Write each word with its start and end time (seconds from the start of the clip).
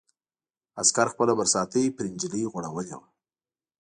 عسکر 0.81 1.07
خپله 1.13 1.33
برساتۍ 1.39 1.83
پر 1.95 2.03
نجلۍ 2.13 2.43
غوړولې 2.51 2.95
وه. 2.99 3.07